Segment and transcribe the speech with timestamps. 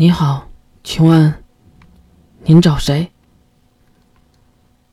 [0.00, 0.48] 你好，
[0.84, 1.42] 请问
[2.44, 3.10] 您找谁？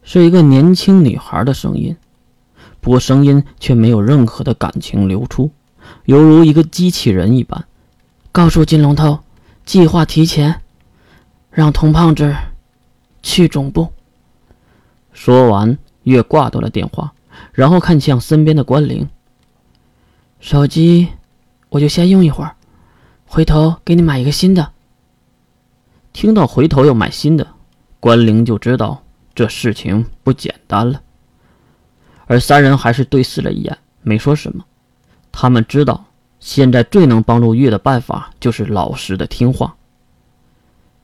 [0.01, 1.95] 是一个年轻女孩的声音，
[2.81, 5.51] 不过声音却没有任何的感情流出，
[6.05, 7.65] 犹如一个机器人一般。
[8.31, 9.19] 告诉金龙头，
[9.63, 10.59] 计划提前，
[11.51, 12.35] 让童胖子
[13.21, 13.93] 去总部。
[15.13, 17.13] 说完，月挂断了电话，
[17.51, 19.07] 然后看向身边的关灵。
[20.39, 21.09] 手机，
[21.69, 22.55] 我就先用一会儿，
[23.27, 24.71] 回头给你买一个新的。
[26.15, 27.45] 听到回头要买新的，
[27.99, 29.03] 关灵就知道
[29.35, 31.01] 这事情不简单了。
[32.25, 34.63] 而三人还是对视了一眼，没说什么。
[35.33, 36.05] 他们知道，
[36.39, 39.75] 现在最能帮助月的办法就是老实的听话。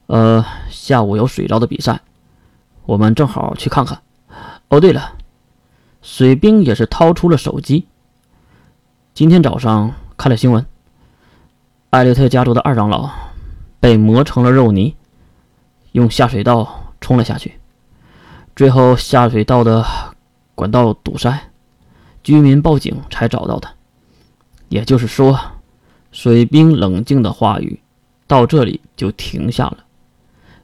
[0.07, 1.99] 呃，下午有水招的比赛，
[2.85, 4.01] 我们正好去看看。
[4.69, 5.17] 哦，对了，
[6.01, 7.85] 水兵也是掏出了手机。
[9.13, 10.65] 今天早上看了新闻，
[11.89, 13.09] 艾略特家族的二长老
[13.81, 14.95] 被磨成了肉泥。
[15.91, 17.59] 用下水道冲了下去，
[18.55, 19.85] 最后下水道的
[20.55, 21.51] 管道堵塞，
[22.23, 23.69] 居民报警才找到的。
[24.69, 25.37] 也就是说，
[26.11, 27.81] 水兵冷静的话语
[28.25, 29.77] 到这里就停下了。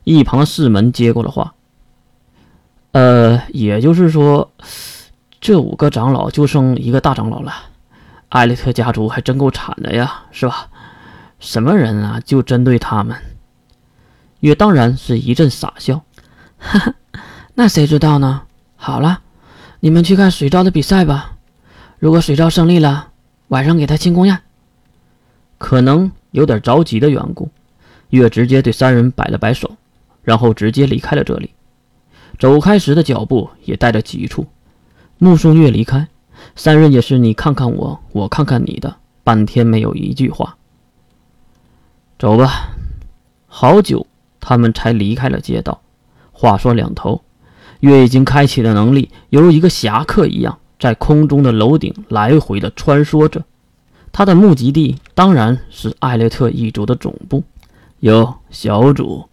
[0.06, 1.54] 一旁的四门接过了话
[2.94, 4.50] ：“呃，也就是说，
[5.42, 7.54] 这五个长老就剩一个大长老了。
[8.30, 10.70] 艾利特家族还真够惨的呀，是吧？
[11.40, 13.18] 什么人啊，就针对他们。”
[14.40, 16.04] 月当然是一阵傻笑，
[16.58, 16.96] 哈哈，
[17.56, 18.44] 那谁知道呢？
[18.76, 19.22] 好了，
[19.80, 21.38] 你们去看水招的比赛吧。
[22.00, 23.10] 如果水招胜利了，
[23.48, 24.40] 晚上给他庆功宴。
[25.58, 27.50] 可能有点着急的缘故，
[28.12, 29.72] 月直接对三人摆了摆手，
[30.22, 31.52] 然后直接离开了这里。
[32.38, 34.46] 走开时的脚步也带着急促。
[35.18, 36.08] 目送月离开，
[36.56, 40.56] 三人也是你看看我，我看看你的，半天没有一句话。
[42.20, 42.70] 走吧，
[43.48, 44.06] 好久。
[44.40, 45.82] 他们才离开了街道。
[46.32, 47.24] 话说两头，
[47.80, 53.44] 月已经开启的能力，犹如一个侠客一样，在空中的楼顶来回的穿梭着。
[54.12, 57.44] 他的目的地当然是艾略特一族的总部。
[58.00, 59.28] 哟，小主，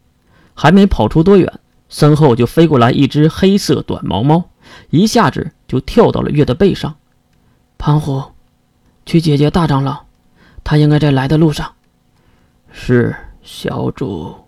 [0.54, 4.44] 还没跑出多远，身后就飞过来一只黑色短毛猫，
[4.90, 6.96] 一下子就跳到了月的背上。
[7.76, 8.22] 胖虎，
[9.04, 10.04] 去解决大长老，
[10.62, 11.72] 他应该在来的路上。
[12.72, 14.43] 是，小主。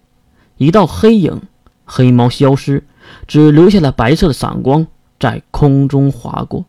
[0.57, 1.43] 一道黑影，
[1.85, 2.85] 黑猫消失，
[3.27, 4.87] 只留下了白色的闪光
[5.19, 6.65] 在空中划过。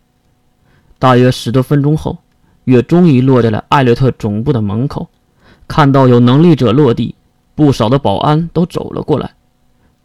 [0.99, 2.17] 大约十多分钟后，
[2.65, 5.09] 月终于落在了艾略特总部的门口。
[5.67, 7.15] 看到有能力者落地，
[7.55, 9.35] 不少的保安都走了过来。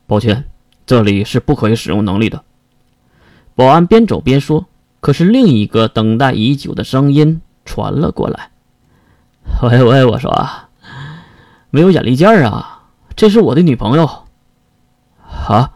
[0.07, 0.45] 抱歉，
[0.87, 2.43] 这里是不可以使用能力的。
[3.55, 4.67] 保安边走边说。
[5.01, 8.53] 可是另一个等待已久的声音传了过来
[9.61, 10.33] ：“喂喂，我说，
[11.71, 12.82] 没有眼力见儿啊！”
[13.15, 14.05] 这是我的女朋友，
[15.49, 15.71] 啊！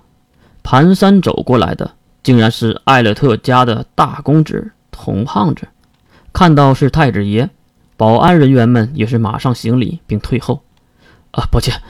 [0.63, 1.93] 蹒跚走过来的
[2.23, 5.69] 竟然是艾勒特家的大公子童胖子。
[6.33, 7.49] 看到是太子爷，
[7.97, 10.63] 保安人员们也是马上行礼并退后。
[11.31, 11.81] 啊，抱歉，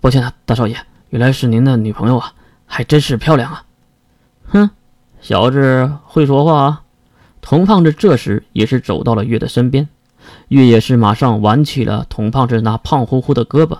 [0.00, 0.76] 抱歉啊，大少爷，
[1.10, 2.32] 原来是您的女朋友啊，
[2.66, 3.64] 还真是漂亮啊！
[4.46, 4.70] 哼，
[5.20, 6.82] 小子会说话啊！
[7.40, 9.88] 童胖子这时也是走到了月的身边，
[10.48, 13.78] 月也是马上挽起了童胖子那胖乎乎的胳膊。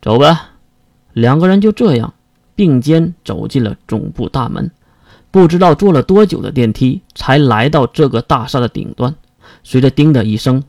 [0.00, 0.50] 走吧，
[1.12, 2.14] 两个人就这样
[2.54, 4.70] 并肩走进了总部大门。
[5.30, 9.14] 不知道坐了多久的电梯，才来到这个大厦的顶端。
[9.62, 10.62] 随着“叮”的一声，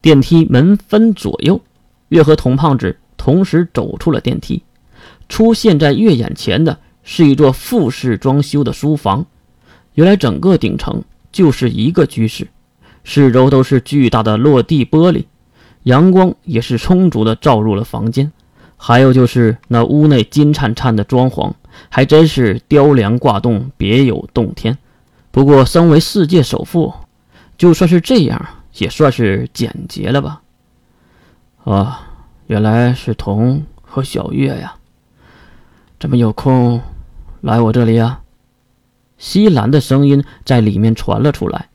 [0.00, 1.60] 电梯门分左右，
[2.08, 4.62] 月和童胖子同时走出了电梯。
[5.28, 9.26] 出现在月眼前的是一座复式装修的书房。
[9.94, 12.48] 原来整个顶层就是一个居室，
[13.04, 15.24] 四周都是巨大的落地玻璃，
[15.82, 18.32] 阳光也是充足的照入了房间。
[18.80, 21.52] 还有就是那屋内金灿灿的装潢，
[21.90, 24.78] 还真是雕梁挂栋，别有洞天。
[25.30, 26.94] 不过，身为世界首富，
[27.58, 30.42] 就算是这样，也算是简洁了吧？
[31.64, 32.08] 啊，
[32.46, 34.76] 原来是童和小月呀！
[35.98, 36.80] 怎么有空
[37.40, 38.20] 来我这里呀？
[39.18, 41.68] 西兰的声音在里面传了出来，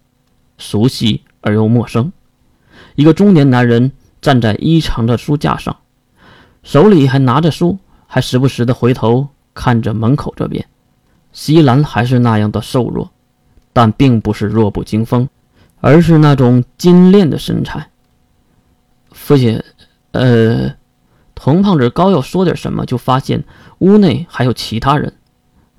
[0.57, 2.13] 熟悉而又陌生。
[2.95, 3.91] 一个中年男人
[4.21, 5.75] 站在衣长的书架上。
[6.63, 7.77] 手里还拿着书，
[8.07, 10.65] 还时不时的回头看着门口这边。
[11.33, 13.12] 西兰还是那样的瘦弱，
[13.74, 15.27] 但并不是弱不禁风，
[15.81, 17.89] 而是那种精炼的身材。
[19.12, 19.62] 父亲，
[20.12, 20.74] 呃，
[21.36, 23.44] 童胖子刚要说点什么，就发现
[23.80, 25.13] 屋内还有其他人，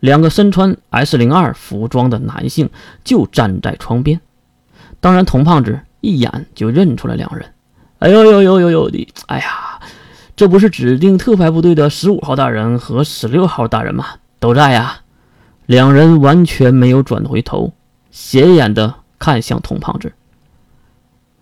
[0.01, 2.69] 两个身穿 S 零二服装的男性
[3.05, 4.21] 就站在窗边。
[5.01, 7.47] 当然，童胖子一眼就认出了两人。
[8.01, 9.09] 哎呦呦呦呦呦的！
[9.29, 9.74] 哎呀！
[10.37, 14.07] 这不是指定特派部队的十五号大人和十六号大人吗？
[14.41, 15.01] 都在呀。
[15.67, 17.73] 两人完全没有转回头，
[18.11, 20.13] 斜眼的看向童胖子。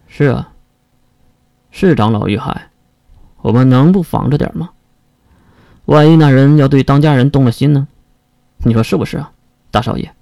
[0.06, 0.53] 是啊，
[1.71, 2.71] 是长老遇害，
[3.41, 4.71] 我们能不防着点吗？
[5.87, 7.88] 万一那人要对当家人动了心呢？
[8.59, 9.33] 你说是不是啊，
[9.71, 10.15] 大少爷？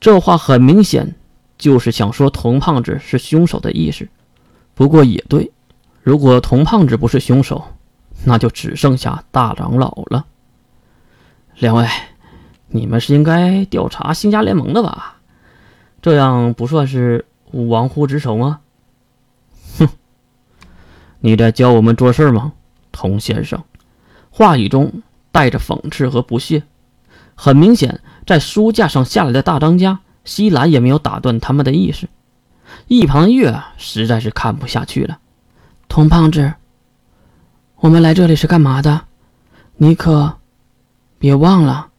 [0.00, 1.16] 这话很明显
[1.58, 4.08] 就是想说童胖子是凶手的意思。
[4.74, 5.52] 不过也对，
[6.02, 7.62] 如果童胖子不是凶手，
[8.24, 10.26] 那就只剩下大长老了。
[11.56, 11.86] 两位，
[12.68, 15.18] 你们是应该调查星家联盟的吧？
[16.00, 18.60] 这样不算是玩忽职守吗？
[19.78, 19.88] 哼，
[21.20, 22.54] 你在教我们做事吗，
[22.90, 23.62] 童先生？
[24.30, 26.62] 话语中带着讽刺和不屑。
[27.34, 32.08] 很明显，在书架上下来的大当家西兰也没有打断他们的意思。
[32.86, 35.18] 一旁的月实在是看不下去了。
[35.90, 36.54] 童胖子，
[37.80, 39.06] 我们来这里是干嘛的？
[39.76, 40.38] 你可
[41.18, 41.89] 别忘了。